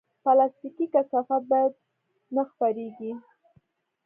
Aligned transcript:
پلاستيکي 0.23 0.85
کثافات 0.93 1.43
باید 1.51 1.73
نه 2.35 2.43
خپرېږي. 2.49 3.11